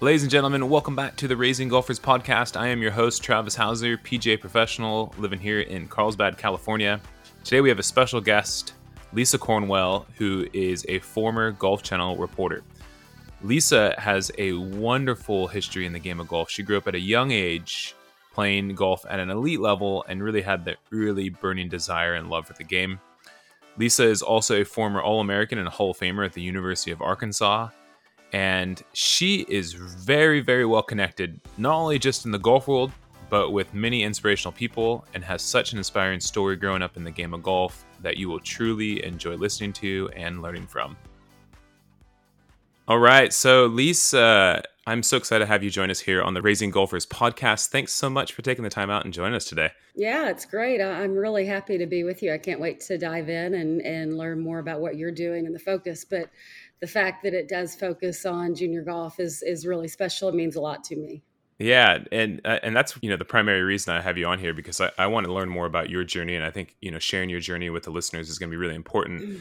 [0.00, 2.58] Ladies and gentlemen, welcome back to the Raising Golfers Podcast.
[2.58, 7.00] I am your host, Travis Hauser, PGA professional living here in Carlsbad, California.
[7.44, 8.74] Today we have a special guest,
[9.12, 12.64] Lisa Cornwell, who is a former Golf Channel reporter.
[13.42, 16.50] Lisa has a wonderful history in the game of golf.
[16.50, 17.94] She grew up at a young age
[18.32, 22.48] playing golf at an elite level and really had the really burning desire and love
[22.48, 22.98] for the game.
[23.78, 27.00] Lisa is also a former All American and Hall of Famer at the University of
[27.00, 27.68] Arkansas.
[28.34, 32.90] And she is very, very well connected, not only just in the golf world,
[33.30, 37.12] but with many inspirational people, and has such an inspiring story growing up in the
[37.12, 40.96] game of golf that you will truly enjoy listening to and learning from.
[42.88, 43.32] All right.
[43.32, 47.06] So, Lisa, I'm so excited to have you join us here on the Raising Golfers
[47.06, 47.68] podcast.
[47.68, 49.70] Thanks so much for taking the time out and joining us today.
[49.94, 50.82] Yeah, it's great.
[50.82, 52.34] I'm really happy to be with you.
[52.34, 55.54] I can't wait to dive in and, and learn more about what you're doing and
[55.54, 56.04] the focus.
[56.04, 56.28] But
[56.80, 60.28] the fact that it does focus on junior golf is is really special.
[60.28, 61.22] It means a lot to me.
[61.58, 64.54] Yeah, and uh, and that's you know the primary reason I have you on here
[64.54, 66.98] because I, I want to learn more about your journey, and I think you know
[66.98, 69.22] sharing your journey with the listeners is going to be really important.
[69.22, 69.40] Mm.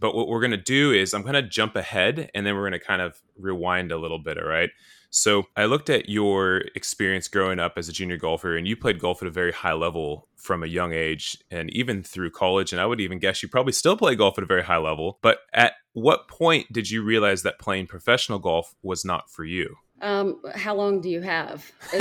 [0.00, 2.62] But what we're going to do is I'm going to jump ahead and then we're
[2.62, 4.38] going to kind of rewind a little bit.
[4.38, 4.70] All right.
[5.10, 9.00] So I looked at your experience growing up as a junior golfer, and you played
[9.00, 12.72] golf at a very high level from a young age and even through college.
[12.72, 15.18] And I would even guess you probably still play golf at a very high level.
[15.20, 19.76] But at what point did you realize that playing professional golf was not for you?
[20.02, 21.70] Um, how long do you have?
[21.92, 22.00] you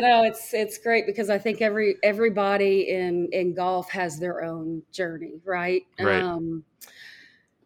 [0.00, 4.82] know, it's it's great because I think every everybody in in golf has their own
[4.92, 5.82] journey, right?
[5.98, 6.22] Right.
[6.22, 6.62] Um,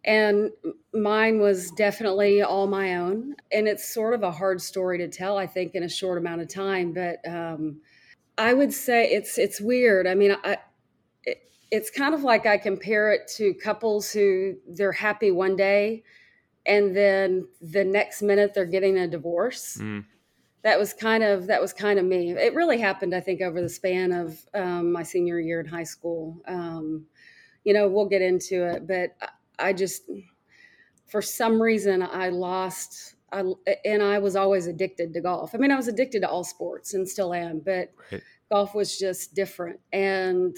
[0.05, 0.50] and
[0.94, 5.37] mine was definitely all my own, and it's sort of a hard story to tell,
[5.38, 6.93] I think, in a short amount of time.
[6.93, 7.81] But um,
[8.39, 10.06] I would say it's it's weird.
[10.06, 10.59] I mean, I,
[11.25, 16.03] it, it's kind of like I compare it to couples who they're happy one day
[16.66, 19.78] and then the next minute they're getting a divorce.
[19.81, 20.05] Mm.
[20.62, 22.33] That was kind of that was kind of me.
[22.33, 25.84] It really happened, I think, over the span of um, my senior year in high
[25.84, 26.43] school.
[26.47, 27.06] Um,
[27.65, 29.16] you know, we'll get into it, but
[29.60, 30.03] I, just,
[31.06, 33.15] for some reason, I lost.
[33.32, 33.44] I,
[33.84, 35.54] and I was always addicted to golf.
[35.54, 38.22] I mean, I was addicted to all sports and still am, but right.
[38.50, 39.78] golf was just different.
[39.93, 40.56] And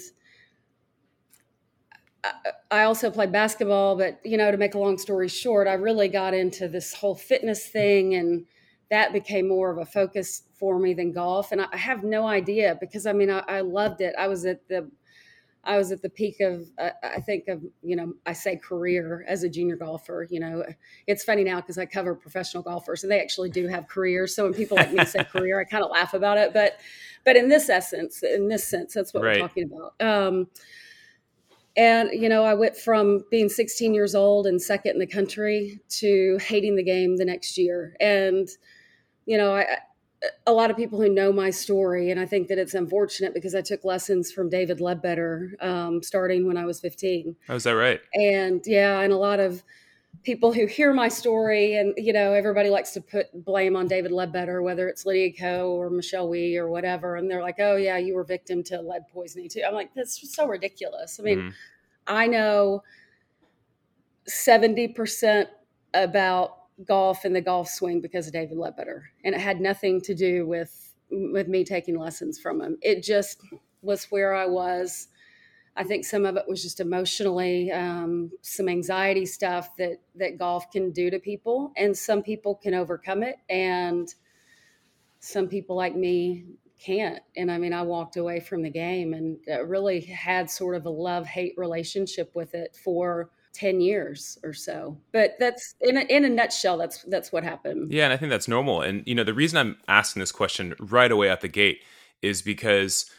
[2.71, 6.07] I also played basketball, but you know, to make a long story short, I really
[6.07, 8.45] got into this whole fitness thing, and
[8.89, 11.51] that became more of a focus for me than golf.
[11.51, 14.15] And I have no idea because I mean, I, I loved it.
[14.17, 14.89] I was at the,
[15.65, 19.25] I was at the peak of, uh, I think of, you know, I say career
[19.27, 20.27] as a junior golfer.
[20.29, 20.65] You know,
[21.07, 24.35] it's funny now because I cover professional golfers, and they actually do have careers.
[24.35, 26.53] So when people like me say career, I kind of laugh about it.
[26.53, 26.79] But,
[27.23, 29.41] but in this essence, in this sense, that's what right.
[29.41, 30.05] we're talking about.
[30.05, 30.47] Um,
[31.75, 35.79] and, you know, I went from being 16 years old and second in the country
[35.89, 37.95] to hating the game the next year.
[37.99, 38.47] And,
[39.25, 39.77] you know, I,
[40.45, 43.55] a lot of people who know my story, and I think that it's unfortunate because
[43.55, 47.35] I took lessons from David Leadbetter um, starting when I was 15.
[47.49, 47.99] Oh, is that right?
[48.13, 49.63] And yeah, and a lot of
[50.23, 54.11] people who hear my story, and you know, everybody likes to put blame on David
[54.11, 57.97] Leadbetter, whether it's Lydia Ko or Michelle Wie or whatever, and they're like, "Oh yeah,
[57.97, 61.19] you were victim to lead poisoning too." I'm like, that's so ridiculous.
[61.19, 61.49] I mean, mm-hmm.
[62.07, 62.83] I know
[64.25, 65.49] seventy percent
[65.93, 70.15] about golf and the golf swing because of David Leadbetter, and it had nothing to
[70.15, 72.77] do with with me taking lessons from him.
[72.81, 73.41] It just
[73.81, 75.07] was where I was
[75.75, 80.69] I think some of it was just emotionally um, some anxiety stuff that that golf
[80.71, 84.13] can do to people, and some people can overcome it, and
[85.19, 86.45] some people like me
[86.79, 87.23] can't.
[87.35, 90.91] And I mean, I walked away from the game and really had sort of a
[90.91, 94.97] love hate relationship with it for 10 years or so.
[95.11, 97.91] But that's in a, in a nutshell that's that's what happened.
[97.91, 98.81] Yeah and i think that's normal.
[98.81, 101.81] And you know the reason i'm asking this question right away at the gate
[102.21, 103.09] is because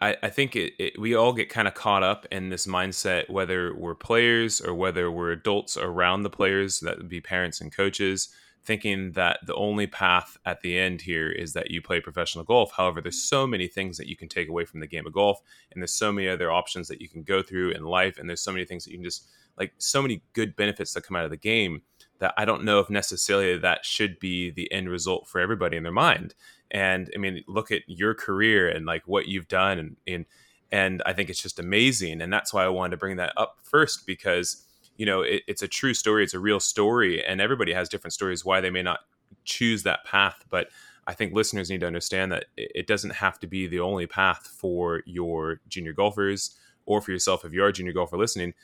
[0.00, 3.28] I, I think it, it, we all get kind of caught up in this mindset,
[3.28, 7.74] whether we're players or whether we're adults around the players, that would be parents and
[7.74, 8.30] coaches,
[8.64, 12.72] thinking that the only path at the end here is that you play professional golf.
[12.76, 15.40] However, there's so many things that you can take away from the game of golf,
[15.72, 18.40] and there's so many other options that you can go through in life, and there's
[18.40, 19.28] so many things that you can just
[19.58, 21.82] like so many good benefits that come out of the game
[22.18, 25.82] that I don't know if necessarily that should be the end result for everybody in
[25.82, 26.34] their mind.
[26.70, 30.26] And I mean, look at your career and like what you've done and, and
[30.72, 32.20] and I think it's just amazing.
[32.20, 34.64] And that's why I wanted to bring that up first because
[34.96, 38.12] you know it, it's a true story, it's a real story, and everybody has different
[38.12, 39.00] stories why they may not
[39.44, 40.44] choose that path.
[40.50, 40.68] But
[41.06, 44.46] I think listeners need to understand that it doesn't have to be the only path
[44.46, 48.54] for your junior golfers or for yourself if you are a junior golfer listening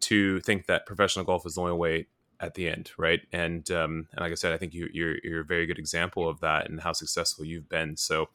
[0.00, 2.06] to think that professional golf is the only way
[2.40, 3.20] at the end, right?
[3.32, 6.28] And um, and like I said, I think you, you're you're a very good example
[6.28, 7.96] of that and how successful you've been.
[7.96, 8.28] So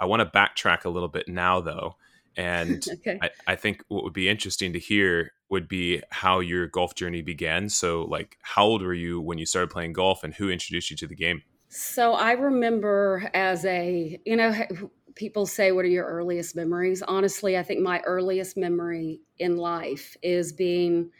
[0.00, 1.96] I want to backtrack a little bit now, though,
[2.36, 3.18] and okay.
[3.22, 7.22] I, I think what would be interesting to hear would be how your golf journey
[7.22, 7.70] began.
[7.70, 10.96] So, like, how old were you when you started playing golf, and who introduced you
[10.98, 11.42] to the game?
[11.70, 14.54] So I remember as a you know
[15.18, 20.16] people say what are your earliest memories honestly i think my earliest memory in life
[20.22, 21.10] is being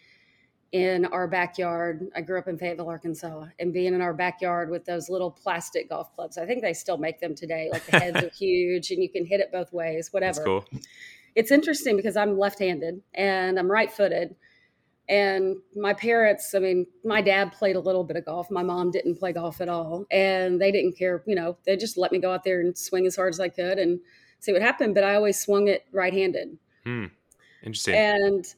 [0.72, 2.08] in our backyard.
[2.14, 5.88] I grew up in Fayetteville, Arkansas, and being in our backyard with those little plastic
[5.88, 6.36] golf clubs.
[6.36, 7.70] I think they still make them today.
[7.72, 10.44] Like the heads are huge and you can hit it both ways, whatever.
[10.44, 10.64] Cool.
[11.34, 14.34] It's interesting because I'm left handed and I'm right footed.
[15.08, 18.50] And my parents, I mean, my dad played a little bit of golf.
[18.50, 20.04] My mom didn't play golf at all.
[20.10, 23.06] And they didn't care, you know, they just let me go out there and swing
[23.06, 24.00] as hard as I could and
[24.40, 24.94] see what happened.
[24.94, 26.58] But I always swung it right handed.
[26.84, 27.06] Hmm.
[27.62, 27.94] Interesting.
[27.94, 28.54] And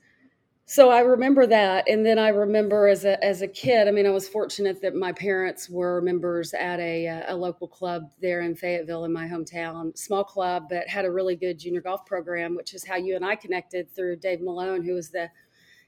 [0.71, 3.89] so I remember that, and then I remember as a as a kid.
[3.89, 8.13] I mean, I was fortunate that my parents were members at a a local club
[8.21, 12.07] there in Fayetteville, in my hometown, small club, but had a really good junior golf
[12.07, 15.29] program, which is how you and I connected through Dave Malone, who was the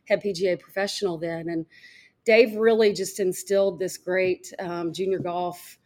[0.08, 1.66] head PGA professional then, and
[2.24, 5.78] Dave really just instilled this great um, junior golf,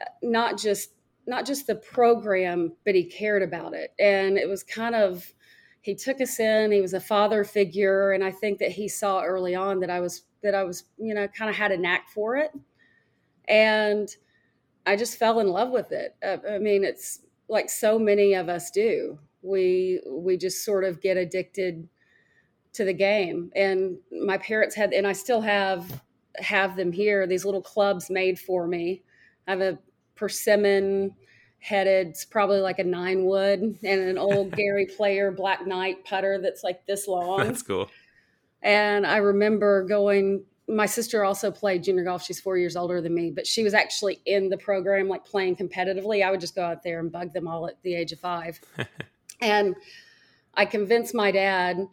[0.00, 0.90] uh, not just
[1.28, 5.32] not just the program, but he cared about it, and it was kind of
[5.82, 9.22] he took us in he was a father figure and i think that he saw
[9.22, 12.08] early on that i was that i was you know kind of had a knack
[12.08, 12.50] for it.
[13.46, 14.08] And
[14.84, 16.16] i just fell in love with it.
[16.24, 19.18] Uh, i mean it's like so many of us do.
[19.42, 21.88] We we just sort of get addicted
[22.76, 26.02] to the game and my parents had and i still have
[26.36, 29.02] have them here these little clubs made for me
[29.46, 29.78] i have a
[30.14, 31.14] persimmon
[31.66, 32.08] headed.
[32.08, 36.62] It's probably like a nine wood and an old Gary Player Black Knight putter that's
[36.62, 37.38] like this long.
[37.38, 37.90] That's cool.
[38.62, 40.44] And I remember going.
[40.68, 42.24] My sister also played junior golf.
[42.24, 45.54] She's four years older than me, but she was actually in the program, like playing
[45.54, 46.26] competitively.
[46.26, 48.58] I would just go out there and bug them all at the age of five.
[49.40, 49.76] and
[50.54, 51.86] I convinced my dad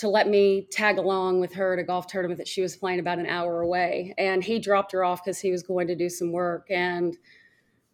[0.00, 3.00] to let me tag along with her at a golf tournament that she was playing
[3.00, 4.14] about an hour away.
[4.16, 6.66] And he dropped her off because he was going to do some work.
[6.70, 7.18] And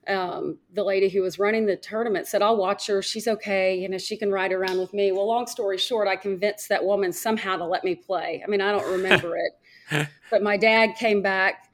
[0.07, 3.03] um, the lady who was running the tournament said, I'll watch her.
[3.03, 3.77] She's okay.
[3.77, 5.11] You know, she can ride around with me.
[5.11, 8.41] Well, long story short, I convinced that woman somehow to let me play.
[8.47, 9.53] I mean, I don't remember it.
[10.33, 11.71] But my dad came back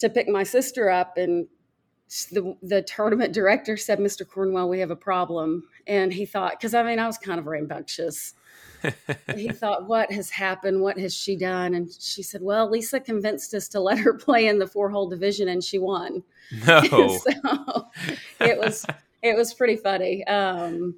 [0.00, 1.46] to pick my sister up, and
[2.32, 4.28] the, the tournament director said, Mr.
[4.28, 5.62] Cornwell, we have a problem.
[5.86, 8.34] And he thought, because I mean, I was kind of rambunctious
[9.34, 10.80] he thought, What has happened?
[10.80, 11.74] What has she done?
[11.74, 15.08] And she said, Well, Lisa convinced us to let her play in the four hole
[15.08, 16.22] division and she won.
[16.66, 16.82] No.
[17.18, 17.88] so
[18.40, 18.86] it was
[19.22, 20.24] it was pretty funny.
[20.26, 20.96] Um,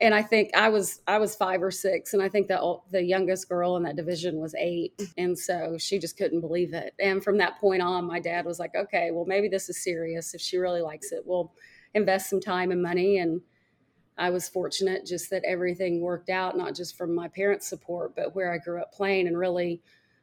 [0.00, 2.60] and I think I was I was five or six, and I think that
[2.90, 6.94] the youngest girl in that division was eight, and so she just couldn't believe it.
[7.00, 10.34] And from that point on, my dad was like, "Okay, well maybe this is serious.
[10.34, 11.52] If she really likes it, we'll
[11.94, 13.40] invest some time and money." And
[14.18, 18.34] I was fortunate just that everything worked out, not just from my parents' support, but
[18.34, 19.80] where I grew up playing and really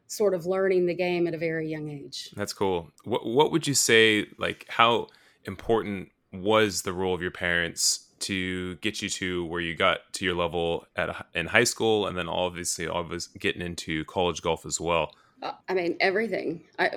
[0.07, 2.29] sort of learning the game at a very young age.
[2.35, 2.91] That's cool.
[3.03, 5.07] What what would you say like how
[5.45, 10.25] important was the role of your parents to get you to where you got to
[10.25, 14.79] your level at in high school and then obviously obviously getting into college golf as
[14.79, 15.11] well?
[15.41, 16.63] Uh, I mean everything.
[16.77, 16.91] I,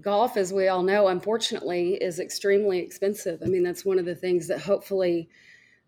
[0.00, 3.40] golf as we all know unfortunately is extremely expensive.
[3.42, 5.28] I mean that's one of the things that hopefully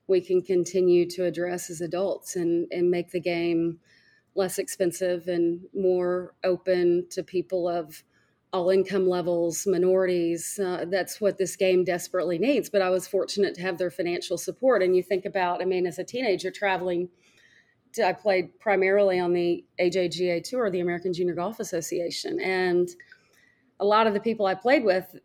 [0.08, 3.78] we can continue to address as adults and, and make the game
[4.34, 8.04] less expensive and more open to people of
[8.52, 10.58] all income levels, minorities.
[10.58, 12.70] Uh, that's what this game desperately needs.
[12.70, 14.82] But I was fortunate to have their financial support.
[14.82, 17.08] And you think about, I mean, as a teenager traveling,
[17.94, 22.40] to, I played primarily on the AJGA Tour, the American Junior Golf Association.
[22.40, 22.88] And
[23.80, 25.16] a lot of the people I played with,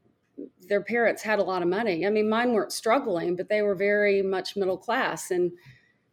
[0.68, 2.06] their parents had a lot of money.
[2.06, 5.32] I mean, mine weren't struggling, but they were very much middle class.
[5.32, 5.52] And,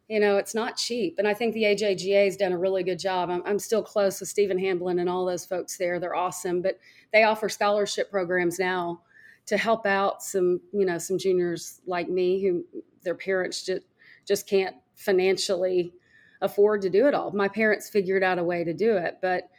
[0.07, 1.15] you know, it's not cheap.
[1.17, 3.29] And I think the AJGA has done a really good job.
[3.29, 5.99] I'm, I'm still close with Stephen Hamblin and all those folks there.
[5.99, 6.61] They're awesome.
[6.61, 6.79] But
[7.13, 9.01] they offer scholarship programs now
[9.45, 12.63] to help out some, you know, some juniors like me who
[13.03, 13.83] their parents just,
[14.27, 15.93] just can't financially
[16.41, 17.31] afford to do it all.
[17.31, 19.17] My parents figured out a way to do it.
[19.21, 19.49] But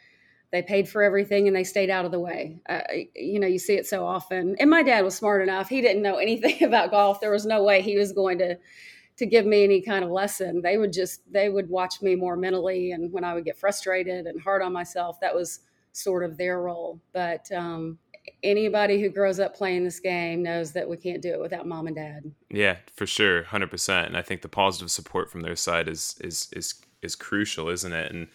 [0.51, 2.59] they paid for everything and they stayed out of the way.
[2.67, 2.81] Uh,
[3.15, 4.55] you know, you see it so often.
[4.59, 7.19] And my dad was smart enough; he didn't know anything about golf.
[7.19, 8.57] There was no way he was going to
[9.17, 10.61] to give me any kind of lesson.
[10.61, 14.25] They would just they would watch me more mentally, and when I would get frustrated
[14.27, 15.59] and hard on myself, that was
[15.93, 16.99] sort of their role.
[17.13, 17.99] But um,
[18.43, 21.87] anybody who grows up playing this game knows that we can't do it without mom
[21.87, 22.31] and dad.
[22.49, 24.07] Yeah, for sure, hundred percent.
[24.07, 27.93] And I think the positive support from their side is is is is crucial, isn't
[27.93, 28.11] it?
[28.11, 28.27] And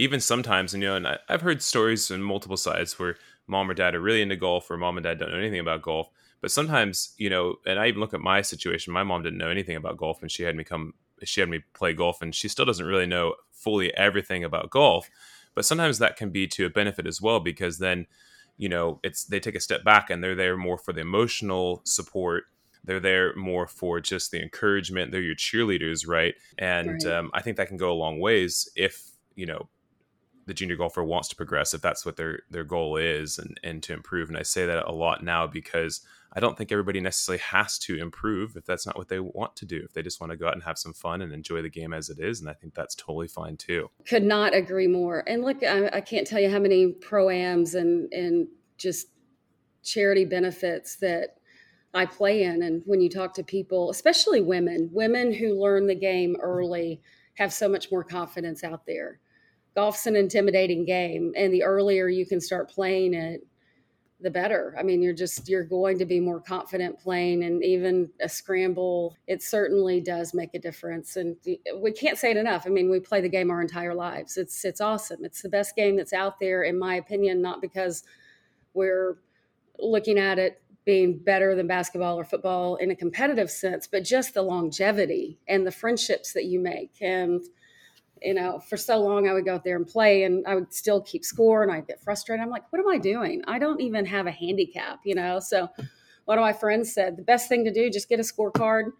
[0.00, 3.16] even sometimes, and you know, and I, I've heard stories on multiple sides where
[3.46, 5.82] mom or dad are really into golf, or mom and dad don't know anything about
[5.82, 6.08] golf.
[6.40, 8.94] But sometimes, you know, and I even look at my situation.
[8.94, 11.60] My mom didn't know anything about golf, and she had me come, she had me
[11.74, 15.10] play golf, and she still doesn't really know fully everything about golf.
[15.54, 18.06] But sometimes that can be to a benefit as well, because then
[18.56, 21.82] you know it's they take a step back and they're there more for the emotional
[21.84, 22.44] support
[22.84, 27.06] they're there more for just the encouragement they're your cheerleaders right and right.
[27.06, 29.66] Um, i think that can go a long ways if you know
[30.46, 33.82] the junior golfer wants to progress if that's what their their goal is and and
[33.82, 36.00] to improve and i say that a lot now because
[36.32, 39.64] i don't think everybody necessarily has to improve if that's not what they want to
[39.64, 41.68] do if they just want to go out and have some fun and enjoy the
[41.68, 45.22] game as it is and i think that's totally fine too could not agree more
[45.26, 49.08] and look i, I can't tell you how many pro-ams and and just
[49.82, 51.36] charity benefits that
[51.92, 52.62] I play in.
[52.62, 57.00] And when you talk to people, especially women, women who learn the game early
[57.34, 59.20] have so much more confidence out there.
[59.74, 63.46] Golf's an intimidating game, and the earlier you can start playing it,
[64.20, 64.74] the better.
[64.78, 69.16] I mean, you're just you're going to be more confident playing, and even a scramble,
[69.26, 71.16] it certainly does make a difference.
[71.16, 71.36] And
[71.76, 72.66] we can't say it enough.
[72.66, 74.36] I mean, we play the game our entire lives.
[74.36, 75.24] It's it's awesome.
[75.24, 77.40] It's the best game that's out there, in my opinion.
[77.40, 78.02] Not because
[78.74, 79.18] we're
[79.78, 84.34] looking at it being better than basketball or football in a competitive sense, but just
[84.34, 86.92] the longevity and the friendships that you make.
[87.00, 87.42] And,
[88.22, 90.72] you know, for so long I would go out there and play and I would
[90.72, 92.42] still keep score and I'd get frustrated.
[92.42, 93.42] I'm like, what am I doing?
[93.46, 95.40] I don't even have a handicap, you know?
[95.40, 95.68] So
[96.24, 98.92] one of my friends said, the best thing to do, just get a scorecard,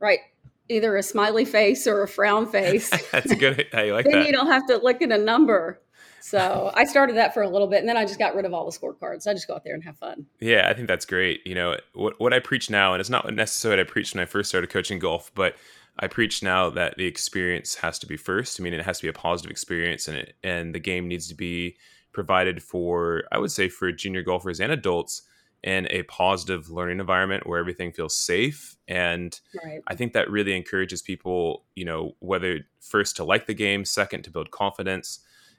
[0.00, 0.20] right?
[0.68, 2.90] Either a smiley face or a frown face.
[3.12, 3.66] That's a good.
[3.72, 4.26] How you like then that?
[4.26, 5.80] you don't have to look at a number.
[6.20, 8.52] So I started that for a little bit, and then I just got rid of
[8.52, 9.26] all the scorecards.
[9.26, 10.26] I just go out there and have fun.
[10.40, 11.40] Yeah, I think that's great.
[11.46, 14.22] You know what what I preach now, and it's not necessarily what I preached when
[14.22, 15.56] I first started coaching golf, but
[15.98, 18.60] I preach now that the experience has to be first.
[18.60, 21.28] I mean, it has to be a positive experience, and it, and the game needs
[21.28, 21.76] to be
[22.12, 23.24] provided for.
[23.32, 25.22] I would say for junior golfers and adults
[25.62, 29.80] in a positive learning environment where everything feels safe and right.
[29.88, 34.22] i think that really encourages people you know whether first to like the game second
[34.22, 35.18] to build confidence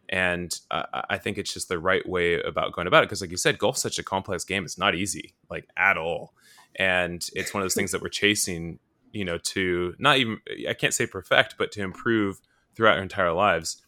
[0.09, 3.29] and uh, I think it's just the right way about going about it because, like
[3.29, 4.65] you said, golf's such a complex game.
[4.65, 6.33] It's not easy, like at all,
[6.75, 8.79] and it's one of those things that we're chasing.
[9.11, 12.39] You know, to not even I can't say perfect, but to improve
[12.75, 13.81] throughout our entire lives.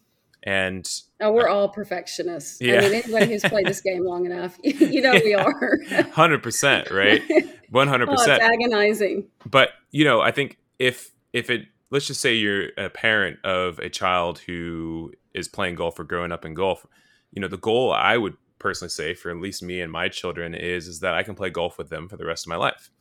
[0.44, 2.60] And oh, we're all perfectionists.
[2.60, 2.78] Yeah.
[2.78, 5.78] I mean, anybody who's played this game long enough, you know, we are.
[6.12, 7.22] Hundred percent, right?
[7.72, 9.28] 100% Agonizing.
[9.46, 13.80] But you know, I think if if it let's just say you're a parent of
[13.80, 16.86] a child who is playing golf or growing up in golf,
[17.32, 20.54] you know, the goal I would personally say for at least me and my children
[20.54, 22.92] is is that I can play golf with them for the rest of my life.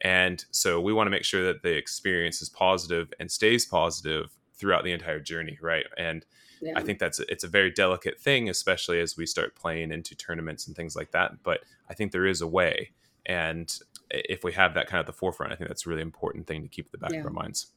[0.00, 4.30] And so we want to make sure that the experience is positive and stays positive
[4.54, 5.86] throughout the entire journey, right?
[5.96, 6.24] And
[6.60, 6.72] yeah.
[6.76, 10.66] I think that's it's a very delicate thing, especially as we start playing into tournaments
[10.66, 11.42] and things like that.
[11.42, 12.90] But I think there is a way,
[13.26, 13.76] and
[14.10, 16.46] if we have that kind of at the forefront, I think that's a really important
[16.46, 17.20] thing to keep at the back yeah.
[17.20, 17.68] of our minds,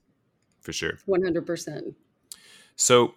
[0.62, 0.94] for sure.
[1.06, 1.96] One hundred percent.
[2.76, 3.14] So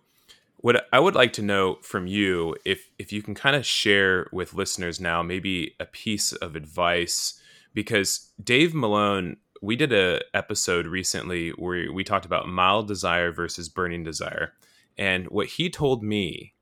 [0.58, 4.28] what I would like to know from you, if if you can kind of share
[4.32, 7.40] with listeners now, maybe a piece of advice,
[7.74, 13.68] because Dave Malone, we did a episode recently where we talked about mild desire versus
[13.68, 14.52] burning desire,
[14.96, 16.54] and what he told me,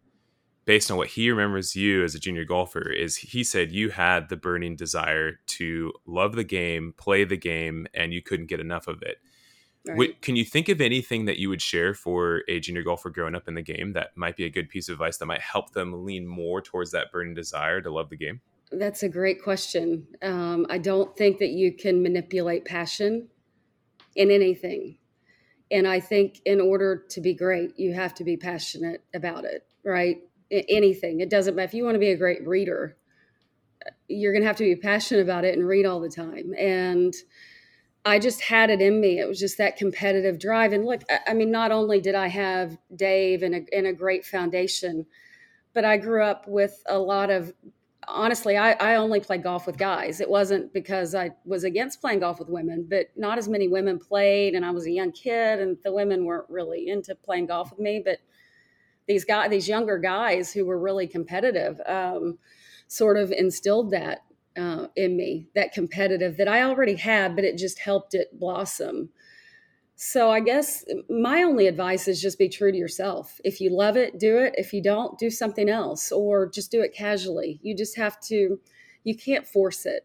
[0.65, 4.29] based on what he remembers you as a junior golfer, is he said you had
[4.29, 8.89] the burning desire to love the game, play the game, and you couldn't get enough
[8.89, 9.19] of it.
[9.85, 10.23] Right.
[10.23, 13.49] can you think of anything that you would share for a junior golfer growing up
[13.49, 16.05] in the game that might be a good piece of advice that might help them
[16.05, 18.41] lean more towards that burning desire to love the game?
[18.73, 20.07] That's a great question.
[20.23, 23.29] Um, I don't think that you can manipulate passion
[24.17, 24.99] in anything.
[25.71, 29.67] And I think in order to be great, you have to be passionate about it,
[29.85, 30.19] right?
[30.51, 31.21] Anything.
[31.21, 31.67] It doesn't matter.
[31.67, 32.97] If you want to be a great reader,
[34.09, 36.53] you're going to have to be passionate about it and read all the time.
[36.59, 37.15] And
[38.05, 39.19] I just had it in me.
[39.19, 40.73] It was just that competitive drive.
[40.73, 44.27] And look, I mean, not only did I have Dave and a, and a great
[44.27, 45.07] foundation,
[45.73, 47.53] but I grew up with a lot of,
[48.09, 50.21] honestly, I, I only played golf with guys.
[50.21, 53.99] It wasn't because I was against playing golf with women, but not as many women
[53.99, 54.55] played.
[54.55, 57.79] And I was a young kid, and the women weren't really into playing golf with
[57.79, 58.03] me.
[58.05, 58.19] But
[59.07, 62.39] these guys, these younger guys who were really competitive, um,
[62.89, 64.21] sort of instilled that
[64.57, 69.11] uh, in me, that competitive that I already had, but it just helped it blossom.
[70.05, 73.41] So I guess uh, my only advice is just be true to yourself.
[73.45, 74.53] If you love it, do it.
[74.59, 77.61] If you don't, do something else or just do it casually.
[77.63, 78.59] You just have to,
[79.05, 80.05] you can't force it.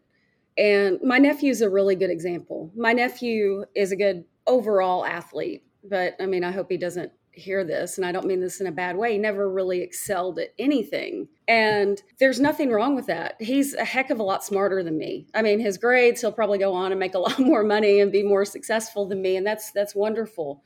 [0.56, 2.70] And my nephew is a really good example.
[2.76, 7.64] My nephew is a good overall athlete, but I mean, I hope he doesn't hear
[7.64, 11.28] this, and I don't mean this in a bad way, never really excelled at anything.
[11.46, 13.40] And there's nothing wrong with that.
[13.40, 15.26] He's a heck of a lot smarter than me.
[15.34, 18.12] I mean, his grades, he'll probably go on and make a lot more money and
[18.12, 20.62] be more successful than me, and that's that's wonderful.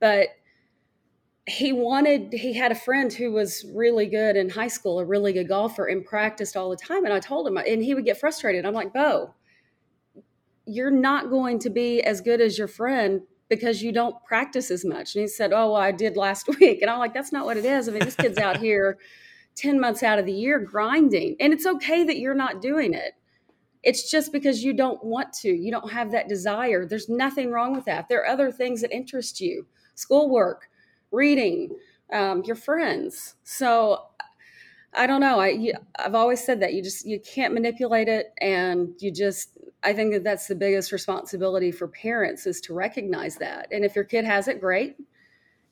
[0.00, 0.28] But
[1.48, 5.32] he wanted he had a friend who was really good in high school, a really
[5.32, 7.04] good golfer, and practiced all the time.
[7.04, 8.66] And I told him, and he would get frustrated.
[8.66, 9.34] I'm like, Bo,
[10.66, 14.84] you're not going to be as good as your friend because you don't practice as
[14.84, 15.14] much.
[15.14, 16.82] And he said, Oh, well, I did last week.
[16.82, 17.88] And I'm like, That's not what it is.
[17.88, 18.98] I mean, this kid's out here
[19.56, 21.36] 10 months out of the year grinding.
[21.40, 23.12] And it's okay that you're not doing it.
[23.82, 25.48] It's just because you don't want to.
[25.48, 26.84] You don't have that desire.
[26.84, 28.08] There's nothing wrong with that.
[28.08, 30.68] There are other things that interest you schoolwork,
[31.12, 31.70] reading,
[32.12, 33.36] um, your friends.
[33.44, 34.06] So
[34.92, 35.38] I don't know.
[35.38, 39.55] I you, I've always said that you just you can't manipulate it, and you just
[39.82, 43.68] I think that that's the biggest responsibility for parents is to recognize that.
[43.70, 44.96] And if your kid has it, great.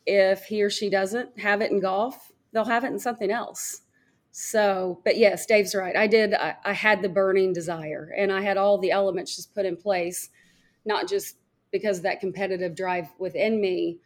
[0.07, 3.81] If he or she doesn't have it in golf, they'll have it in something else.
[4.31, 5.97] So, but yes, Dave's right.
[5.97, 6.35] I did.
[6.35, 9.77] I, I had the burning desire, and I had all the elements just put in
[9.77, 10.29] place,
[10.85, 11.37] not just
[11.71, 13.99] because of that competitive drive within me,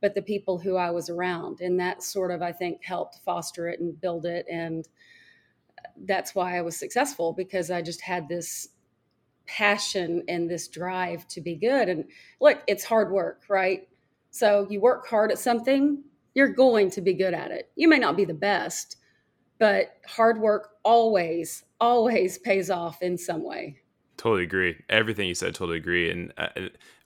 [0.00, 1.60] but the people who I was around.
[1.60, 4.46] And that sort of, I think, helped foster it and build it.
[4.50, 4.86] And
[6.04, 8.68] that's why I was successful because I just had this
[9.46, 11.88] passion and this drive to be good.
[11.88, 12.04] And
[12.40, 13.88] look, it's hard work, right?
[14.30, 16.02] So you work hard at something,
[16.34, 17.70] you're going to be good at it.
[17.76, 18.96] You may not be the best,
[19.58, 23.78] but hard work always, always pays off in some way.
[24.16, 24.76] Totally agree.
[24.88, 26.10] Everything you said, totally agree.
[26.10, 26.48] And uh,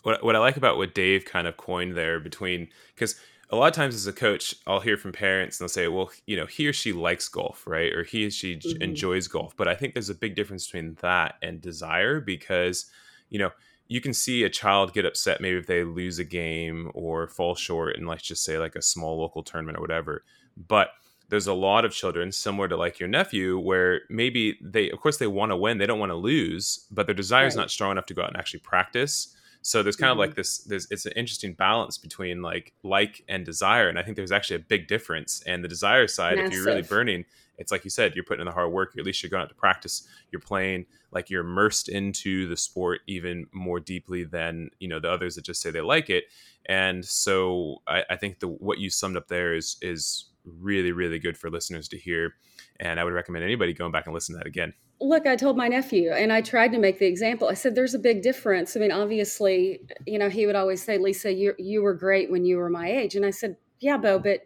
[0.02, 3.16] what what I like about what Dave kind of coined there between because
[3.52, 6.10] a lot of times as a coach, I'll hear from parents and they'll say, well,
[6.26, 7.92] you know, he or she likes golf, right?
[7.92, 8.80] Or he or she mm-hmm.
[8.82, 9.56] enjoys golf.
[9.56, 12.86] But I think there's a big difference between that and desire because,
[13.28, 13.50] you know,
[13.88, 17.56] you can see a child get upset maybe if they lose a game or fall
[17.56, 20.22] short in, let's just say, like a small local tournament or whatever.
[20.68, 20.90] But
[21.28, 25.16] there's a lot of children similar to like your nephew where maybe they of course
[25.18, 27.62] they want to win they don't want to lose but their desire is right.
[27.62, 30.20] not strong enough to go out and actually practice so there's kind mm-hmm.
[30.20, 34.02] of like this there's it's an interesting balance between like like and desire and i
[34.02, 36.52] think there's actually a big difference and the desire side Massive.
[36.52, 37.24] if you're really burning
[37.58, 39.48] it's like you said you're putting in the hard work at least you're going out
[39.48, 44.88] to practice you're playing like you're immersed into the sport even more deeply than you
[44.88, 46.24] know the others that just say they like it
[46.66, 51.18] and so i, I think the what you summed up there is is really, really
[51.18, 52.34] good for listeners to hear.
[52.78, 54.72] And I would recommend anybody going back and listen to that again.
[55.00, 57.48] Look, I told my nephew, and I tried to make the example.
[57.48, 60.98] I said, "There's a big difference." I mean, obviously, you know, he would always say,
[60.98, 64.18] "Lisa, you you were great when you were my age," and I said, "Yeah, Bo,
[64.18, 64.40] but."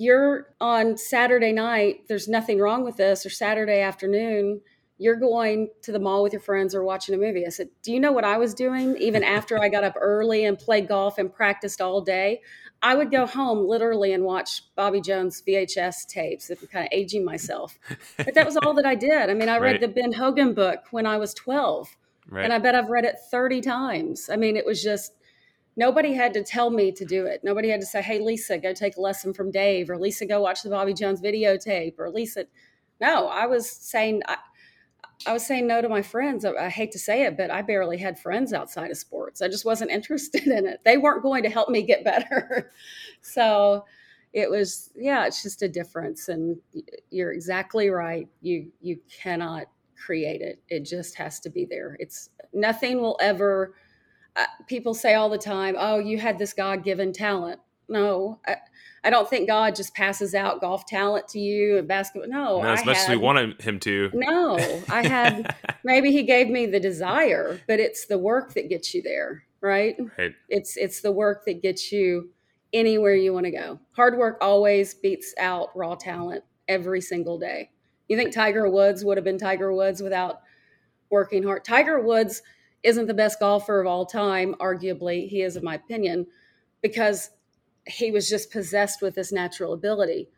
[0.00, 4.60] You're on Saturday night, there's nothing wrong with this, or Saturday afternoon,
[4.98, 7.46] you're going to the mall with your friends or watching a movie.
[7.46, 10.44] I said, Do you know what I was doing even after I got up early
[10.44, 12.42] and played golf and practiced all day?
[12.80, 16.92] I would go home literally and watch Bobby Jones VHS tapes, if I'm kind of
[16.92, 17.78] aging myself.
[18.16, 19.30] But that was all that I did.
[19.30, 19.80] I mean, I read right.
[19.80, 21.96] the Ben Hogan book when I was 12,
[22.30, 22.44] right.
[22.44, 24.30] and I bet I've read it 30 times.
[24.30, 25.14] I mean, it was just
[25.76, 27.42] nobody had to tell me to do it.
[27.42, 30.40] Nobody had to say, "Hey, Lisa, go take a lesson from Dave," or "Lisa, go
[30.40, 32.44] watch the Bobby Jones videotape," or "Lisa."
[33.00, 34.22] No, I was saying.
[34.26, 34.36] I,
[35.26, 36.44] I was saying no to my friends.
[36.44, 39.42] I hate to say it, but I barely had friends outside of sports.
[39.42, 40.80] I just wasn't interested in it.
[40.84, 42.70] They weren't going to help me get better.
[43.20, 43.84] so
[44.32, 46.28] it was, yeah, it's just a difference.
[46.28, 46.58] And
[47.10, 48.28] you're exactly right.
[48.40, 50.62] You you cannot create it.
[50.68, 51.96] It just has to be there.
[51.98, 53.74] It's nothing will ever.
[54.36, 58.56] Uh, people say all the time, "Oh, you had this God given talent." No, I,
[59.04, 62.28] I don't think God just passes out golf talent to you and basketball.
[62.28, 64.10] No, as I much had, as we wanted him to.
[64.12, 64.58] No,
[64.88, 69.02] I had maybe he gave me the desire, but it's the work that gets you
[69.02, 69.96] there, right?
[70.18, 70.34] Right.
[70.48, 72.30] It's it's the work that gets you
[72.72, 73.78] anywhere you want to go.
[73.92, 77.70] Hard work always beats out raw talent every single day.
[78.08, 80.40] You think Tiger Woods would have been Tiger Woods without
[81.10, 81.64] working hard?
[81.64, 82.42] Tiger Woods
[82.82, 85.28] isn't the best golfer of all time, arguably.
[85.28, 86.26] He is, in my opinion,
[86.82, 87.30] because
[87.88, 90.28] he was just possessed with this natural ability.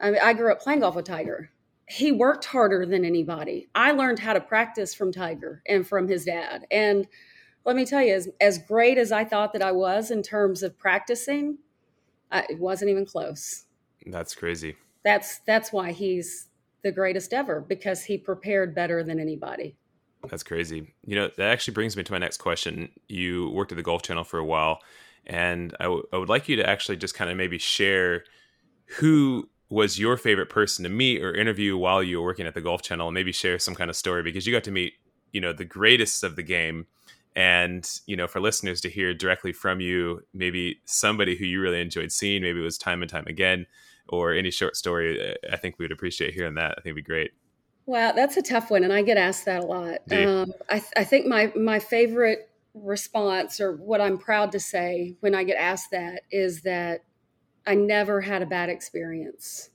[0.00, 1.50] I mean, I grew up playing golf with Tiger.
[1.88, 3.68] He worked harder than anybody.
[3.74, 6.66] I learned how to practice from Tiger and from his dad.
[6.70, 7.06] And
[7.64, 10.62] let me tell you, as, as great as I thought that I was in terms
[10.62, 11.58] of practicing,
[12.30, 13.66] I, it wasn't even close.
[14.06, 14.76] That's crazy.
[15.04, 16.48] That's that's why he's
[16.82, 19.76] the greatest ever because he prepared better than anybody.
[20.28, 20.94] That's crazy.
[21.04, 22.90] You know, that actually brings me to my next question.
[23.08, 24.80] You worked at the Golf Channel for a while,
[25.26, 28.24] and I, w- I would like you to actually just kind of maybe share
[28.98, 32.60] who was your favorite person to meet or interview while you were working at the
[32.60, 34.94] Golf Channel, and maybe share some kind of story because you got to meet,
[35.32, 36.86] you know, the greatest of the game.
[37.34, 41.80] And, you know, for listeners to hear directly from you, maybe somebody who you really
[41.80, 43.66] enjoyed seeing, maybe it was time and time again,
[44.08, 46.72] or any short story, I think we would appreciate hearing that.
[46.72, 47.30] I think it'd be great.
[47.86, 50.00] Wow, that's a tough one, and I get asked that a lot.
[50.12, 55.16] Um, I, th- I think my my favorite response, or what I'm proud to say
[55.20, 57.04] when I get asked that, is that
[57.66, 59.70] I never had a bad experience.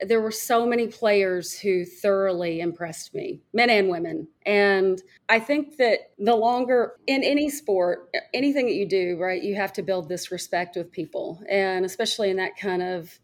[0.00, 4.28] There were so many players who thoroughly impressed me, men and women.
[4.46, 9.56] And I think that the longer in any sport, anything that you do, right, you
[9.56, 11.42] have to build this respect with people.
[11.50, 13.18] And especially in that kind of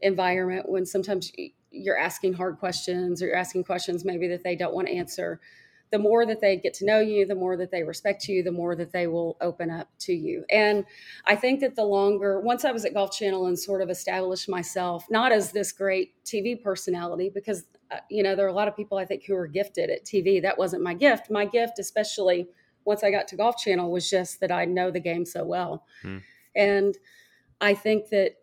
[0.00, 1.30] environment when sometimes
[1.70, 5.40] you're asking hard questions or you're asking questions maybe that they don't want to answer
[5.90, 8.52] the more that they get to know you the more that they respect you the
[8.52, 10.44] more that they will open up to you.
[10.50, 10.84] And
[11.26, 14.48] i think that the longer once i was at golf channel and sort of established
[14.48, 18.68] myself not as this great tv personality because uh, you know there are a lot
[18.68, 21.30] of people i think who are gifted at tv that wasn't my gift.
[21.30, 22.48] My gift especially
[22.84, 25.84] once i got to golf channel was just that i know the game so well.
[26.02, 26.18] Hmm.
[26.54, 26.96] and
[27.60, 28.36] i think that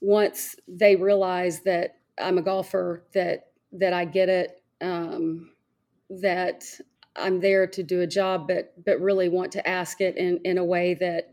[0.00, 5.52] once they realize that I'm a golfer, that that I get it, um,
[6.10, 6.64] that
[7.14, 10.58] I'm there to do a job, but but really want to ask it in in
[10.58, 11.32] a way that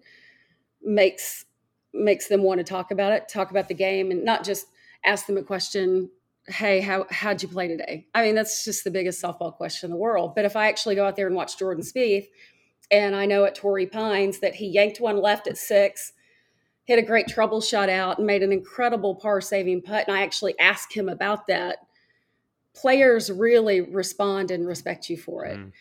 [0.81, 1.45] makes
[1.93, 4.67] makes them want to talk about it, talk about the game, and not just
[5.05, 6.09] ask them a question.
[6.47, 8.07] Hey, how how'd you play today?
[8.13, 10.35] I mean, that's just the biggest softball question in the world.
[10.35, 12.27] But if I actually go out there and watch Jordan Spieth,
[12.91, 16.13] and I know at Torrey Pines that he yanked one left at six
[16.85, 20.05] hit a great trouble shot out and made an incredible par saving putt.
[20.07, 21.77] And I actually asked him about that.
[22.75, 25.59] Players really respond and respect you for it.
[25.59, 25.71] Mm.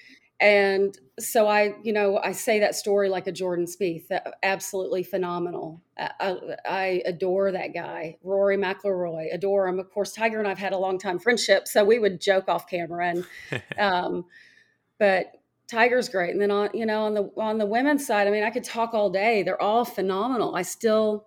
[0.43, 4.11] And so I, you know, I say that story like a Jordan Spieth,
[4.43, 5.81] absolutely phenomenal.
[5.97, 9.79] I, I, adore that guy, Rory McIlroy, adore him.
[9.79, 12.69] Of course, Tiger and I've had a long time friendship, so we would joke off
[12.69, 13.11] camera.
[13.11, 14.25] And, um,
[14.99, 15.27] but
[15.69, 16.33] Tiger's great.
[16.33, 18.65] And then on, you know, on the on the women's side, I mean, I could
[18.65, 19.43] talk all day.
[19.45, 20.57] They're all phenomenal.
[20.57, 21.27] I still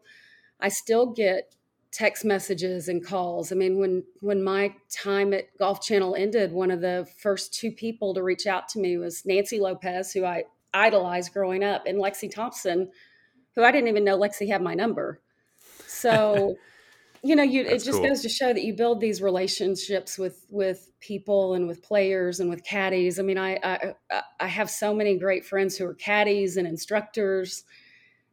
[0.59, 1.55] I still get
[1.95, 3.53] text messages and calls.
[3.53, 7.71] I mean, when when my time at Golf Channel ended, one of the first two
[7.71, 11.97] people to reach out to me was Nancy Lopez, who I idolized growing up, and
[11.97, 12.91] Lexi Thompson,
[13.55, 15.21] who I didn't even know Lexi had my number.
[15.87, 16.57] So
[17.23, 18.09] you know you That's it just cool.
[18.09, 22.51] goes to show that you build these relationships with with people and with players and
[22.51, 26.57] with caddies i mean i i, I have so many great friends who are caddies
[26.57, 27.63] and instructors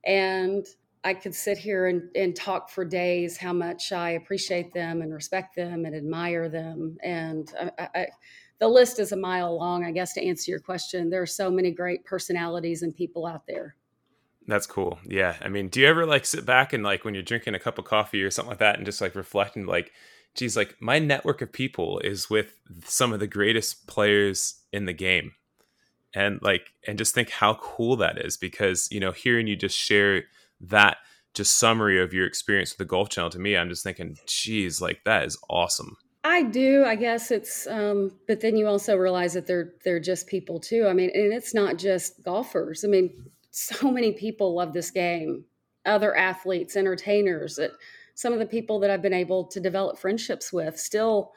[0.05, 0.67] and
[1.05, 5.13] i could sit here and, and talk for days how much i appreciate them and
[5.13, 8.07] respect them and admire them and I, I,
[8.59, 11.51] the list is a mile long i guess to answer your question there are so
[11.51, 13.77] many great personalities and people out there
[14.47, 14.99] that's cool.
[15.07, 15.37] Yeah.
[15.41, 17.79] I mean, do you ever like sit back and like when you're drinking a cup
[17.79, 19.93] of coffee or something like that and just like reflecting like,
[20.35, 24.93] geez, like my network of people is with some of the greatest players in the
[24.93, 25.33] game.
[26.15, 29.79] And like, and just think how cool that is because, you know, hearing you just
[29.79, 30.25] share
[30.63, 30.99] that
[31.35, 34.81] just summary of your experience with the Golf Channel to me, I'm just thinking, geez,
[34.81, 35.97] like that is awesome.
[36.25, 36.85] I do.
[36.85, 40.87] I guess it's, um, but then you also realize that they're they're just people too.
[40.87, 42.85] I mean, and it's not just golfers.
[42.85, 43.11] I mean,
[43.53, 45.45] so many people love this game
[45.85, 47.73] other athletes entertainers that
[48.15, 51.33] some of the people that i've been able to develop friendships with still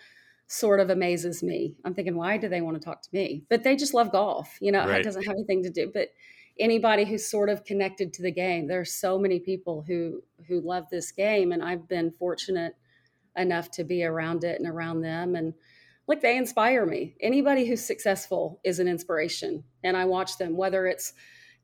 [0.47, 3.63] sort of amazes me i'm thinking why do they want to talk to me but
[3.63, 5.01] they just love golf you know right.
[5.01, 6.09] it doesn't have anything to do but
[6.59, 10.85] anybody who's sort of connected to the game there's so many people who who love
[10.89, 12.73] this game and i've been fortunate
[13.35, 15.53] enough to be around it and around them and
[16.07, 20.87] like they inspire me anybody who's successful is an inspiration and i watch them whether
[20.87, 21.13] it's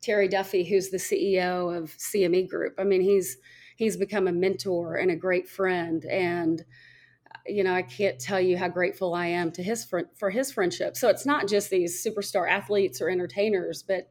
[0.02, 2.76] Terry Duffy, who's the CEO of CME Group.
[2.78, 3.38] I mean, he's
[3.76, 8.42] he's become a mentor and a great friend, and uh, you know, I can't tell
[8.42, 10.98] you how grateful I am to his friend for his friendship.
[10.98, 14.10] So it's not just these superstar athletes or entertainers, but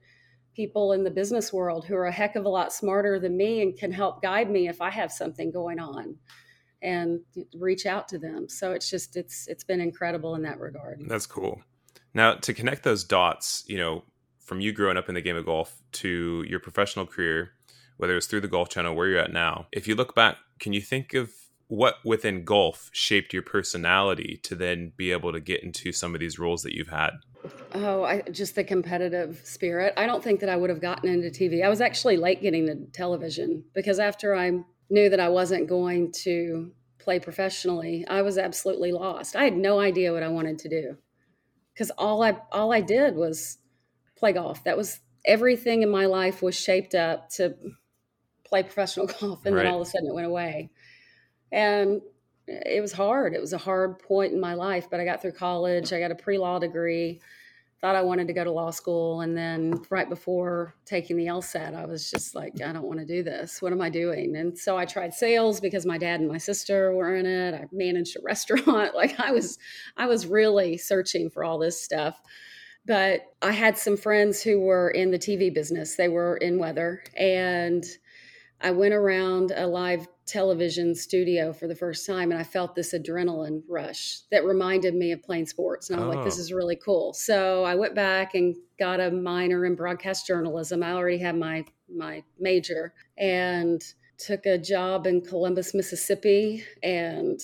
[0.61, 3.63] people in the business world who are a heck of a lot smarter than me
[3.63, 6.17] and can help guide me if I have something going on
[6.83, 7.21] and
[7.55, 8.47] reach out to them.
[8.47, 11.01] So it's just it's it's been incredible in that regard.
[11.09, 11.63] That's cool.
[12.13, 14.05] Now to connect those dots, you know,
[14.39, 17.53] from you growing up in the game of golf to your professional career,
[17.97, 20.75] whether it's through the golf channel, where you're at now, if you look back, can
[20.75, 21.31] you think of
[21.69, 26.21] what within golf shaped your personality to then be able to get into some of
[26.21, 27.13] these roles that you've had?
[27.73, 29.95] Oh, I, just the competitive spirit.
[29.97, 31.65] I don't think that I would have gotten into TV.
[31.65, 36.13] I was actually late getting to television because after I knew that I wasn't going
[36.25, 39.37] to play professionally, I was absolutely lost.
[39.37, 40.97] I had no idea what I wanted to do
[41.73, 43.59] because all I all I did was
[44.17, 44.65] play golf.
[44.65, 47.55] That was everything in my life was shaped up to
[48.45, 49.63] play professional golf, and right.
[49.63, 50.71] then all of a sudden it went away.
[51.53, 52.03] And
[52.67, 53.35] it was hard.
[53.35, 55.93] It was a hard point in my life, but I got through college.
[55.93, 57.21] I got a pre law degree
[57.81, 59.23] thought I wanted to go to law school.
[59.23, 63.07] And then right before taking the LSAT, I was just like, I don't want to
[63.07, 63.63] do this.
[63.63, 64.37] What am I doing?
[64.37, 67.55] And so I tried sales because my dad and my sister were in it.
[67.55, 68.95] I managed a restaurant.
[68.95, 69.59] like I was,
[69.97, 72.21] I was really searching for all this stuff.
[72.87, 75.97] But I had some friends who were in the TV business.
[75.97, 77.85] They were in weather and
[78.61, 82.95] I went around a live television studio for the first time and I felt this
[82.95, 85.91] adrenaline rush that reminded me of playing sports.
[85.91, 86.19] And I was oh.
[86.19, 86.41] like, this oh.
[86.41, 87.13] is really cool.
[87.13, 90.83] So I went back and got a minor in broadcast journalism.
[90.83, 93.83] I already had my my major and
[94.19, 96.65] took a job in Columbus, Mississippi.
[96.83, 97.41] And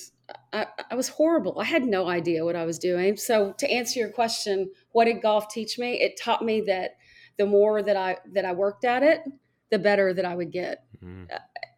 [0.52, 1.58] I, I was horrible.
[1.58, 3.16] I had no idea what I was doing.
[3.16, 6.00] So to answer your question, what did golf teach me?
[6.00, 6.96] It taught me that
[7.38, 9.22] the more that I that I worked at it,
[9.70, 10.84] the better that I would get.
[11.02, 11.28] Mm.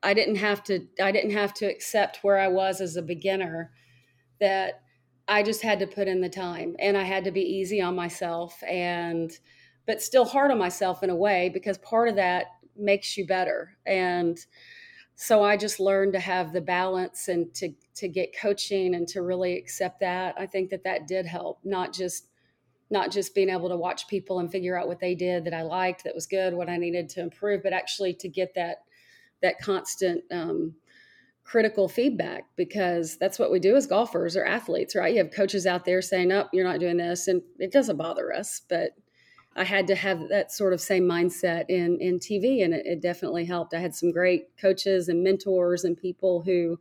[0.02, 3.72] I didn't have to I didn't have to accept where I was as a beginner
[4.40, 4.82] that
[5.26, 7.96] I just had to put in the time and I had to be easy on
[7.96, 9.30] myself and
[9.86, 13.76] but still hard on myself in a way because part of that makes you better
[13.86, 14.38] and
[15.20, 19.22] so I just learned to have the balance and to to get coaching and to
[19.22, 20.36] really accept that.
[20.38, 22.28] I think that that did help, not just
[22.88, 25.62] not just being able to watch people and figure out what they did that I
[25.62, 28.84] liked, that was good, what I needed to improve, but actually to get that
[29.42, 30.74] that constant um,
[31.44, 35.14] critical feedback because that's what we do as golfers or athletes, right?
[35.14, 38.34] You have coaches out there saying, "Nope, you're not doing this," and it doesn't bother
[38.34, 38.90] us, but
[39.56, 43.00] I had to have that sort of same mindset in in TV, and it, it
[43.00, 43.74] definitely helped.
[43.74, 46.78] I had some great coaches and mentors and people who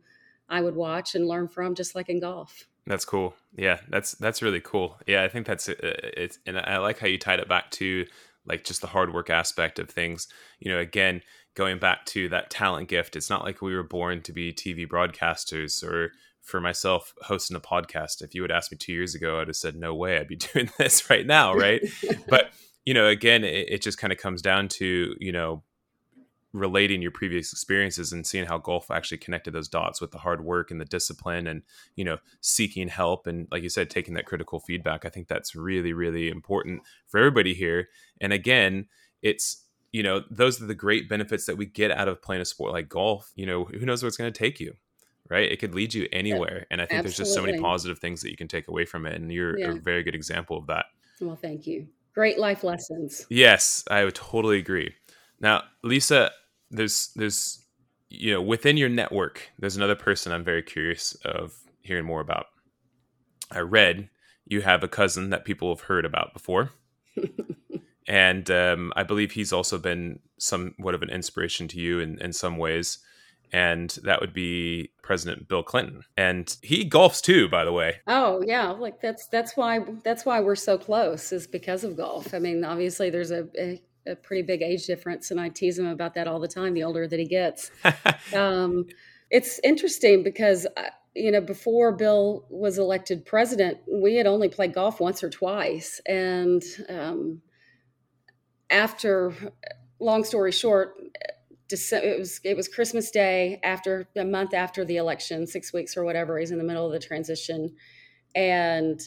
[0.48, 2.66] I would watch and learn from, just like in golf.
[2.86, 3.34] That's cool.
[3.54, 4.98] Yeah, that's that's really cool.
[5.06, 8.06] Yeah, I think that's uh, it's, and I like how you tied it back to
[8.46, 10.28] like just the hard work aspect of things.
[10.58, 11.22] You know, again,
[11.58, 14.86] going back to that talent gift, it's not like we were born to be TV
[14.86, 18.22] broadcasters or for myself hosting a podcast.
[18.22, 20.18] If you would ask me two years ago, I'd have said no way.
[20.18, 21.82] I'd be doing this right now, right?
[22.28, 22.50] but
[22.86, 25.64] you know, again, it, it just kind of comes down to you know
[26.52, 30.44] relating your previous experiences and seeing how golf actually connected those dots with the hard
[30.44, 31.62] work and the discipline and
[31.94, 35.54] you know seeking help and like you said taking that critical feedback i think that's
[35.54, 38.86] really really important for everybody here and again
[39.20, 42.44] it's you know those are the great benefits that we get out of playing a
[42.44, 44.74] sport like golf you know who knows where it's going to take you
[45.28, 47.02] right it could lead you anywhere and i think Absolutely.
[47.02, 49.58] there's just so many positive things that you can take away from it and you're
[49.58, 49.70] yeah.
[49.70, 50.86] a very good example of that
[51.20, 54.94] well thank you great life lessons yes i would totally agree
[55.40, 56.30] now, Lisa,
[56.70, 57.64] there's there's
[58.08, 62.46] you know within your network, there's another person I'm very curious of hearing more about.
[63.50, 64.10] I read
[64.46, 66.70] you have a cousin that people have heard about before.
[68.08, 72.32] and um, I believe he's also been somewhat of an inspiration to you in, in
[72.32, 72.98] some ways.
[73.52, 77.96] And that would be President Bill Clinton, and he golfs too, by the way.
[78.06, 82.34] Oh yeah, like that's that's why that's why we're so close is because of golf.
[82.34, 85.86] I mean, obviously there's a, a a pretty big age difference, and I tease him
[85.86, 86.74] about that all the time.
[86.74, 87.70] The older that he gets,
[88.34, 88.84] um,
[89.30, 94.74] it's interesting because uh, you know before Bill was elected president, we had only played
[94.74, 97.40] golf once or twice, and um,
[98.70, 99.32] after,
[100.00, 100.94] long story short.
[101.68, 105.96] December, it was it was Christmas Day after a month after the election, six weeks
[105.96, 106.38] or whatever.
[106.38, 107.74] He's in the middle of the transition,
[108.34, 108.98] and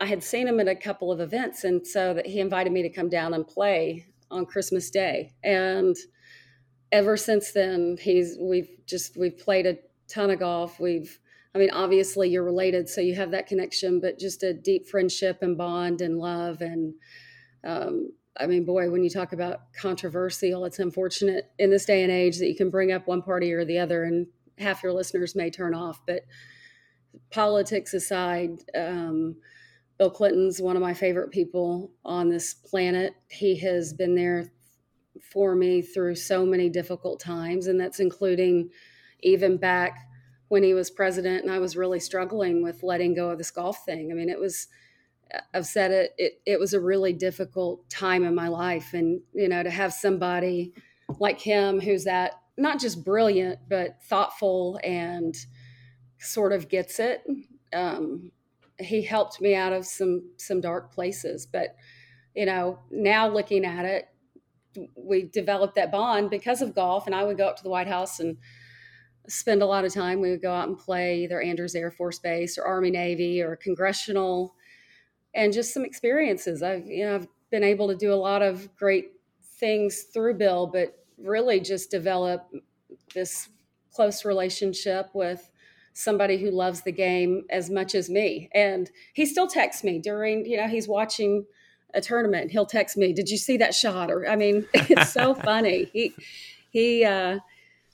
[0.00, 2.82] I had seen him at a couple of events, and so that he invited me
[2.82, 5.34] to come down and play on Christmas Day.
[5.44, 5.94] And
[6.90, 9.78] ever since then, he's we've just we've played a
[10.08, 10.80] ton of golf.
[10.80, 11.18] We've
[11.54, 15.38] I mean, obviously you're related, so you have that connection, but just a deep friendship
[15.42, 16.60] and bond and love.
[16.60, 16.94] And
[17.64, 22.10] um, I mean, boy, when you talk about controversial, it's unfortunate in this day and
[22.10, 24.26] age that you can bring up one party or the other, and
[24.58, 26.00] half your listeners may turn off.
[26.06, 26.22] But
[27.30, 29.36] politics aside, um,
[29.98, 33.14] Bill Clinton's one of my favorite people on this planet.
[33.30, 34.52] He has been there
[35.32, 38.70] for me through so many difficult times, and that's including
[39.20, 40.08] even back
[40.48, 43.84] when he was president and I was really struggling with letting go of this golf
[43.84, 44.10] thing.
[44.10, 44.68] I mean, it was
[45.52, 48.94] I've said it, it it was a really difficult time in my life.
[48.94, 50.72] And you know to have somebody
[51.18, 55.34] like him who's that not just brilliant but thoughtful and
[56.18, 57.22] sort of gets it.
[57.72, 58.30] Um,
[58.78, 61.46] he helped me out of some some dark places.
[61.46, 61.76] But
[62.34, 64.08] you know now looking at it
[64.96, 67.06] we developed that bond because of golf.
[67.06, 68.36] And i would go up to the white house and
[69.28, 70.20] spend a lot of time.
[70.20, 73.56] We would go out and play either Andrews Air Force Base or Army Navy or
[73.56, 74.54] congressional,
[75.34, 76.62] and just some experiences.
[76.62, 79.12] I've you know I've been able to do a lot of great
[79.58, 82.48] things through Bill, but really just develop
[83.14, 83.48] this
[83.92, 85.50] close relationship with
[85.92, 88.48] somebody who loves the game as much as me.
[88.52, 91.46] And he still texts me during, you know, he's watching
[91.94, 92.50] a tournament.
[92.50, 95.88] He'll text me, "Did you see that shot?" Or I mean, it's so funny.
[95.92, 96.12] He
[96.70, 97.38] he uh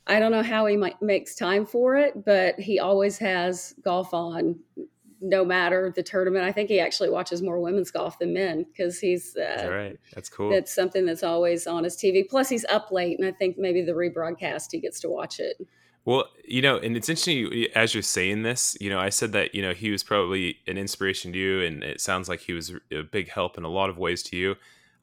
[0.06, 4.12] I don't know how he might, makes time for it, but he always has golf
[4.12, 4.58] on
[5.20, 6.44] no matter the tournament.
[6.44, 10.00] I think he actually watches more women's golf than men because he's uh, that's right.
[10.14, 10.50] That's cool.
[10.50, 12.28] That's something that's always on his TV.
[12.28, 15.56] Plus, he's up late, and I think maybe the rebroadcast he gets to watch it.
[16.06, 18.76] Well, you know, and it's interesting as you're saying this.
[18.80, 21.82] You know, I said that you know he was probably an inspiration to you, and
[21.82, 24.56] it sounds like he was a big help in a lot of ways to you.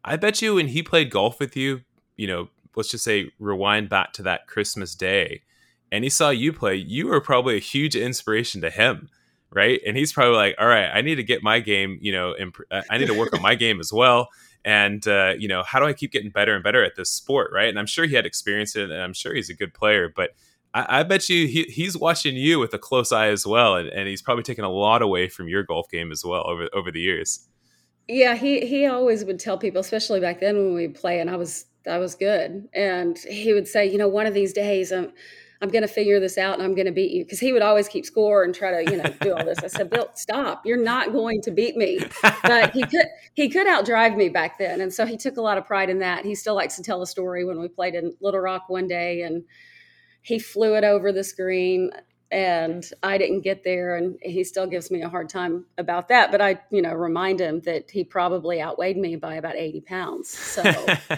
[0.03, 1.81] I bet you when he played golf with you,
[2.15, 5.43] you know, let's just say rewind back to that Christmas day,
[5.91, 9.09] and he saw you play, you were probably a huge inspiration to him
[9.51, 9.79] right?
[9.85, 12.57] And he's probably like, all right, I need to get my game, you know, imp-
[12.71, 14.29] uh, I need to work on my game as well.
[14.65, 17.51] And uh, you know, how do I keep getting better and better at this sport,
[17.53, 17.69] right?
[17.69, 20.11] And I'm sure he had experience in it, and I'm sure he's a good player,
[20.13, 20.31] but
[20.73, 23.89] I, I bet you he, he's watching you with a close eye as well, and,
[23.89, 26.91] and he's probably taken a lot away from your golf game as well over over
[26.91, 27.47] the years.
[28.07, 31.35] Yeah, he he always would tell people, especially back then when we play, and I
[31.35, 35.11] was I was good, and he would say, you know, one of these days I'm
[35.61, 37.25] I'm going to figure this out and I'm going to beat you.
[37.25, 39.59] Cause he would always keep score and try to, you know, do all this.
[39.63, 40.65] I said, Bill, stop.
[40.65, 41.99] You're not going to beat me.
[42.43, 44.81] But he could, he could outdrive me back then.
[44.81, 46.25] And so he took a lot of pride in that.
[46.25, 49.21] He still likes to tell a story when we played in Little Rock one day
[49.23, 49.43] and
[50.21, 51.91] he flew it over the screen
[52.29, 56.31] and I didn't get there and he still gives me a hard time about that.
[56.31, 60.29] But I, you know, remind him that he probably outweighed me by about 80 pounds.
[60.29, 60.63] So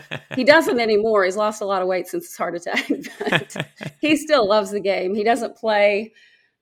[0.35, 1.25] he doesn't anymore.
[1.25, 2.87] He's lost a lot of weight since his heart attack,
[3.19, 3.67] but
[3.99, 5.15] he still loves the game.
[5.15, 6.13] He doesn't play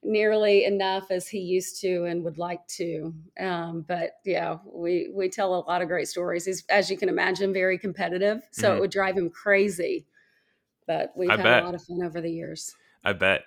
[0.02, 3.14] nearly enough as he used to and would like to.
[3.38, 6.46] Um, but yeah, we, we tell a lot of great stories.
[6.46, 8.42] He's, as you can imagine, very competitive.
[8.52, 8.78] So mm-hmm.
[8.78, 10.06] it would drive him crazy,
[10.86, 11.64] but we've I had bet.
[11.64, 12.74] a lot of fun over the years.
[13.04, 13.42] I bet.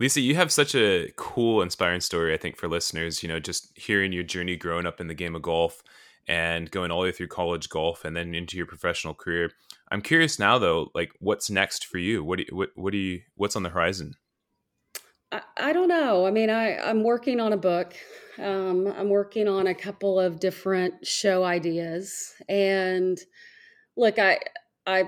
[0.00, 3.22] Lisa, you have such a cool, inspiring story, I think, for listeners.
[3.22, 5.82] You know, just hearing your journey growing up in the game of golf
[6.26, 9.52] and going all the way through college golf and then into your professional career.
[9.90, 12.24] I'm curious now, though, like what's next for you?
[12.24, 14.14] What do you, what, what do you, what's on the horizon?
[15.30, 16.26] I, I don't know.
[16.26, 17.94] I mean, I, I'm working on a book.
[18.38, 22.32] Um, I'm working on a couple of different show ideas.
[22.48, 23.18] And
[23.96, 24.40] look, I,
[24.86, 25.04] I,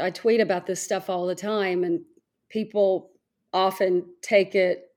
[0.00, 2.00] I tweet about this stuff all the time, and
[2.48, 3.11] people
[3.52, 4.88] often take it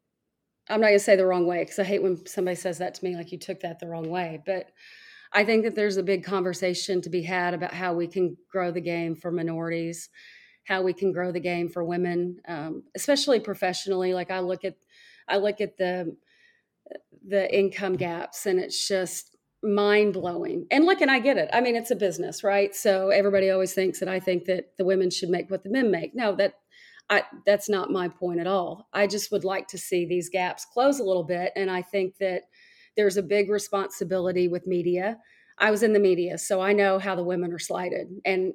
[0.69, 2.95] I'm not going to say the wrong way because I hate when somebody says that
[2.95, 4.41] to me, like you took that the wrong way.
[4.45, 4.71] But
[5.31, 8.71] I think that there's a big conversation to be had about how we can grow
[8.71, 10.09] the game for minorities,
[10.63, 14.13] how we can grow the game for women, um, especially professionally.
[14.13, 14.75] Like I look at,
[15.27, 16.15] I look at the
[17.27, 20.67] the income gaps, and it's just mind blowing.
[20.71, 21.49] And look, and I get it.
[21.51, 22.75] I mean, it's a business, right?
[22.75, 25.91] So everybody always thinks that I think that the women should make what the men
[25.91, 26.15] make.
[26.15, 26.53] No, that
[27.09, 28.87] I, that's not my point at all.
[28.93, 31.51] I just would like to see these gaps close a little bit.
[31.55, 32.43] And I think that
[32.95, 35.19] there's a big responsibility with media.
[35.57, 38.07] I was in the media, so I know how the women are slighted.
[38.25, 38.53] And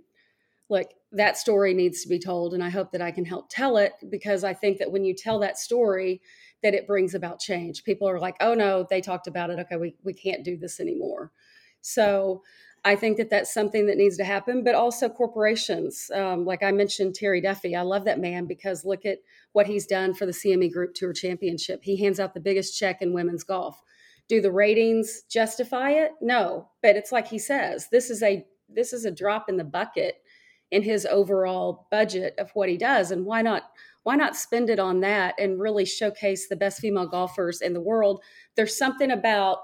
[0.68, 2.54] look, that story needs to be told.
[2.54, 5.14] And I hope that I can help tell it because I think that when you
[5.14, 6.20] tell that story,
[6.62, 7.84] that it brings about change.
[7.84, 9.58] People are like, oh no, they talked about it.
[9.60, 11.32] Okay, we, we can't do this anymore.
[11.80, 12.42] So
[12.84, 16.10] I think that that's something that needs to happen, but also corporations.
[16.14, 17.76] Um, like I mentioned, Terry Duffy.
[17.76, 19.18] I love that man because look at
[19.52, 21.80] what he's done for the CME Group Tour Championship.
[21.82, 23.82] He hands out the biggest check in women's golf.
[24.28, 26.12] Do the ratings justify it?
[26.22, 29.64] No, but it's like he says, this is a this is a drop in the
[29.64, 30.22] bucket
[30.70, 33.64] in his overall budget of what he does, and why not?
[34.04, 37.80] Why not spend it on that and really showcase the best female golfers in the
[37.80, 38.22] world?
[38.56, 39.58] There's something about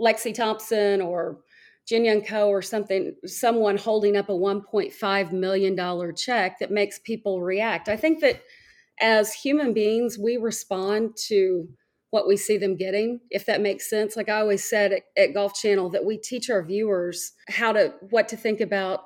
[0.00, 1.40] Lexi Thompson or
[1.90, 7.42] Jin Young Ko or something, someone holding up a $1.5 million check that makes people
[7.42, 7.88] react.
[7.88, 8.42] I think that
[9.00, 11.68] as human beings, we respond to
[12.10, 14.16] what we see them getting, if that makes sense.
[14.16, 17.92] Like I always said at, at Golf Channel, that we teach our viewers how to,
[18.10, 19.00] what to think about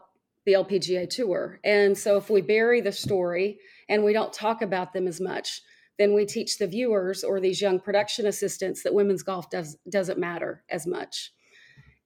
[0.44, 1.60] the LPGA Tour.
[1.64, 5.62] And so if we bury the story and we don't talk about them as much,
[5.98, 10.18] then we teach the viewers or these young production assistants that women's golf does doesn't
[10.18, 11.30] matter as much.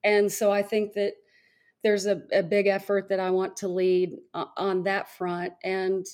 [0.05, 1.15] And so I think that
[1.83, 6.05] there's a, a big effort that I want to lead on that front and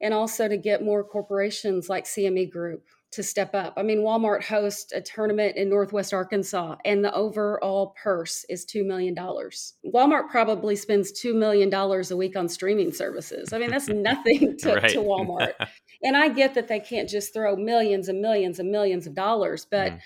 [0.00, 3.74] and also to get more corporations like CME Group to step up.
[3.76, 8.84] I mean, Walmart hosts a tournament in Northwest Arkansas, and the overall purse is $2
[8.84, 9.14] million.
[9.14, 13.52] Walmart probably spends $2 million a week on streaming services.
[13.52, 15.52] I mean, that's nothing to, to Walmart.
[16.02, 19.64] and I get that they can't just throw millions and millions and millions of dollars,
[19.70, 20.00] but mm.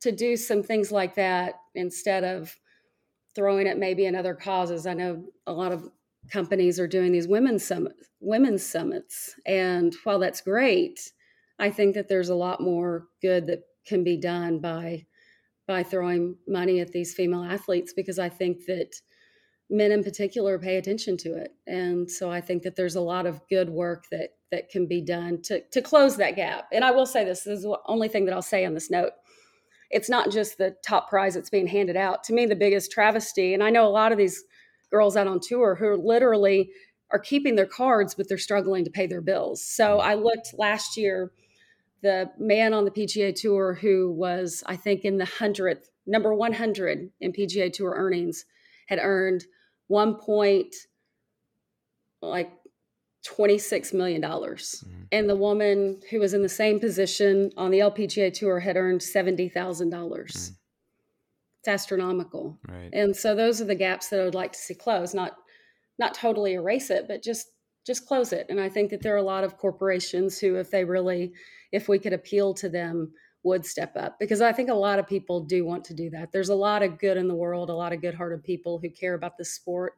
[0.00, 2.54] To do some things like that instead of
[3.34, 5.88] throwing it maybe in other causes, I know a lot of
[6.30, 11.00] companies are doing these women's summit, women's summits, and while that's great,
[11.58, 15.06] I think that there's a lot more good that can be done by
[15.66, 18.94] by throwing money at these female athletes because I think that
[19.68, 21.50] men in particular pay attention to it.
[21.66, 25.00] And so I think that there's a lot of good work that that can be
[25.00, 26.68] done to to close that gap.
[26.72, 28.90] And I will say this, this is the only thing that I'll say on this
[28.90, 29.12] note.
[29.90, 32.24] It's not just the top prize that's being handed out.
[32.24, 34.44] To me, the biggest travesty, and I know a lot of these
[34.90, 36.70] girls out on tour who literally
[37.10, 39.62] are keeping their cards, but they're struggling to pay their bills.
[39.62, 40.08] So mm-hmm.
[40.08, 41.30] I looked last year
[42.02, 47.10] the man on the PGA Tour who was, I think, in the hundredth, number 100
[47.20, 48.44] in PGA Tour earnings,
[48.86, 49.44] had earned
[49.88, 50.74] one point
[52.20, 52.50] like
[53.26, 55.02] 26 million dollars mm-hmm.
[55.10, 59.00] and the woman who was in the same position on the LPGA tour had earned
[59.00, 60.26] $70,000 mm-hmm.
[60.28, 60.54] it's
[61.66, 62.90] astronomical right.
[62.92, 65.36] and so those are the gaps that I would like to see close not
[65.98, 67.48] not totally erase it but just
[67.84, 70.70] just close it and I think that there are a lot of corporations who if
[70.70, 71.32] they really
[71.72, 73.12] if we could appeal to them
[73.42, 76.32] would step up because I think a lot of people do want to do that.
[76.32, 79.14] There's a lot of good in the world, a lot of good-hearted people who care
[79.14, 79.94] about the sport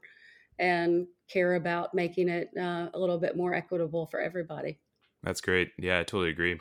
[0.59, 4.78] and care about making it uh, a little bit more equitable for everybody.
[5.22, 5.70] That's great.
[5.78, 6.59] Yeah, I totally agree.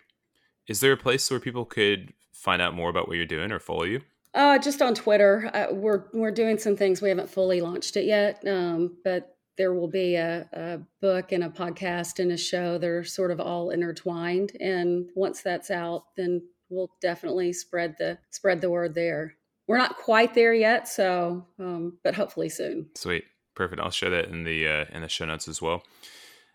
[0.68, 3.60] Is there a place where people could find out more about what you're doing or
[3.60, 4.02] follow you?
[4.34, 5.50] Uh, just on Twitter.
[5.54, 7.02] Uh, we're we're doing some things.
[7.02, 11.44] We haven't fully launched it yet, um, but there will be a, a, book and
[11.44, 14.52] a podcast and a show They're sort of all intertwined.
[14.60, 19.36] And once that's out, then we'll definitely spread the spread the word there.
[19.68, 22.90] We're not quite there yet, so um, but hopefully soon.
[22.96, 23.26] Sweet,
[23.58, 23.82] perfect.
[23.82, 25.84] I'll share that in the uh, in the show notes as well.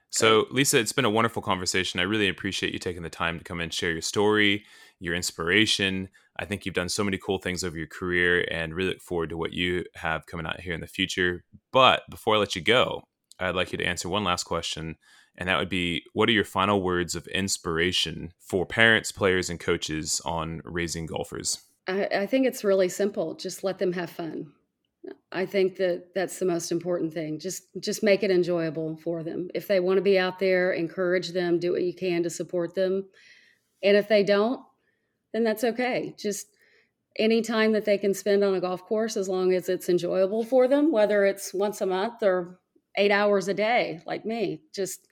[0.09, 1.99] So, Lisa, it's been a wonderful conversation.
[1.99, 4.65] I really appreciate you taking the time to come and share your story,
[5.01, 6.11] your inspiration.
[6.39, 9.31] I think you've done so many cool things over your career and really look forward
[9.31, 11.45] to what you have coming out here in the future.
[11.73, 13.05] But before I let you go,
[13.39, 14.97] I'd like you to answer one last question.
[15.37, 19.59] And that would be what are your final words of inspiration for parents, players, and
[19.59, 21.59] coaches on raising golfers?
[21.89, 23.35] I, I think it's really simple.
[23.35, 24.53] Just let them have fun.
[25.33, 27.39] I think that that's the most important thing.
[27.41, 29.49] Just just make it enjoyable for them.
[29.55, 32.75] If they want to be out there, encourage them, do what you can to support
[32.75, 33.09] them.
[33.83, 34.61] And if they don't,
[35.33, 36.15] then that's okay.
[36.17, 36.47] Just
[37.19, 40.45] any time that they can spend on a golf course as long as it's enjoyable
[40.45, 42.61] for them, whether it's once a month or
[42.97, 44.63] 8 hours a day like me.
[44.75, 45.09] Just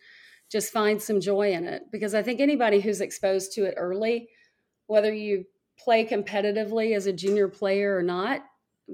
[0.50, 4.28] just find some joy in it because I think anybody who's exposed to it early,
[4.86, 5.44] whether you
[5.78, 8.42] play competitively as a junior player or not,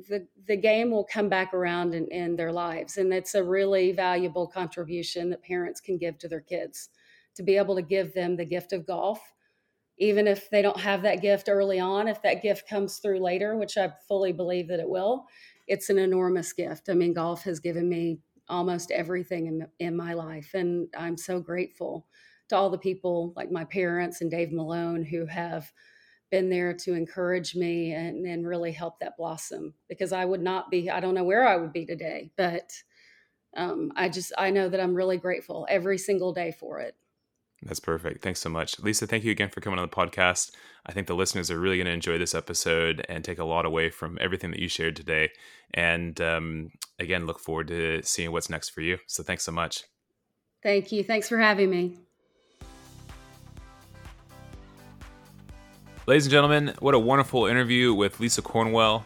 [0.09, 2.97] the, the game will come back around in, in their lives.
[2.97, 6.91] And it's a really valuable contribution that parents can give to their kids
[7.35, 9.21] to be able to give them the gift of golf.
[9.99, 13.57] Even if they don't have that gift early on, if that gift comes through later,
[13.57, 15.27] which I fully believe that it will,
[15.67, 16.89] it's an enormous gift.
[16.91, 18.19] I mean, golf has given me
[18.49, 20.51] almost everything in, in my life.
[20.55, 22.07] And I'm so grateful
[22.49, 25.73] to all the people like my parents and Dave Malone who have
[26.31, 30.71] been there to encourage me and, and really help that blossom because I would not
[30.71, 32.73] be, I don't know where I would be today, but
[33.57, 36.95] um, I just, I know that I'm really grateful every single day for it.
[37.63, 38.23] That's perfect.
[38.23, 38.79] Thanks so much.
[38.81, 40.51] Lisa, thank you again for coming on the podcast.
[40.85, 43.65] I think the listeners are really going to enjoy this episode and take a lot
[43.65, 45.31] away from everything that you shared today.
[45.73, 48.99] And um, again, look forward to seeing what's next for you.
[49.07, 49.85] So thanks so much.
[50.63, 51.03] Thank you.
[51.03, 52.06] Thanks for having me.
[56.07, 59.05] Ladies and gentlemen, what a wonderful interview with Lisa Cornwell.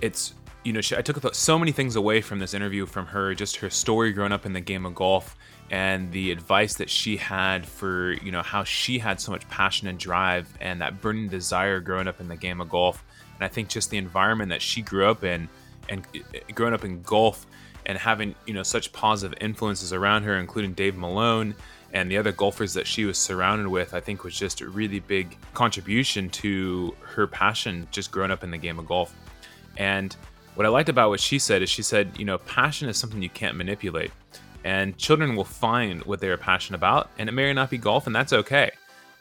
[0.00, 0.32] It's,
[0.64, 3.56] you know, she, I took so many things away from this interview from her, just
[3.56, 5.36] her story growing up in the game of golf
[5.70, 9.86] and the advice that she had for, you know, how she had so much passion
[9.86, 13.04] and drive and that burning desire growing up in the game of golf.
[13.34, 15.46] And I think just the environment that she grew up in
[15.90, 17.46] and uh, growing up in golf
[17.84, 21.54] and having, you know, such positive influences around her, including Dave Malone
[21.92, 25.00] and the other golfers that she was surrounded with, I think was just a really
[25.00, 29.14] big contribution to her passion just growing up in the game of golf.
[29.76, 30.14] And
[30.54, 33.22] what I liked about what she said is she said, you know, passion is something
[33.22, 34.10] you can't manipulate.
[34.64, 38.06] And children will find what they are passionate about, and it may not be golf,
[38.06, 38.72] and that's okay.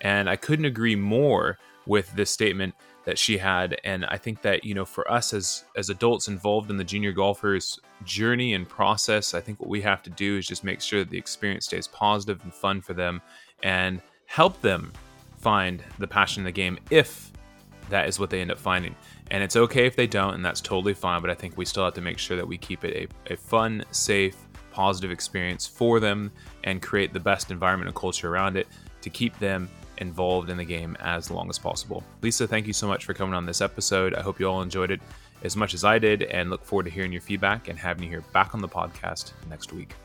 [0.01, 2.73] And I couldn't agree more with this statement
[3.05, 6.69] that she had and i think that you know for us as as adults involved
[6.69, 10.45] in the junior golfers journey and process i think what we have to do is
[10.45, 13.21] just make sure that the experience stays positive and fun for them
[13.63, 14.91] and help them
[15.37, 17.31] find the passion in the game if
[17.89, 18.95] that is what they end up finding.
[19.31, 21.21] And it's okay if they don't, and that's totally fine.
[21.21, 23.37] But I think we still have to make sure that we keep it a, a
[23.37, 24.35] fun, safe,
[24.71, 26.31] positive experience for them
[26.63, 28.67] and create the best environment and culture around it
[29.01, 32.03] to keep them involved in the game as long as possible.
[32.21, 34.13] Lisa, thank you so much for coming on this episode.
[34.13, 35.01] I hope you all enjoyed it
[35.43, 38.09] as much as I did and look forward to hearing your feedback and having you
[38.09, 39.95] here back on the podcast next week.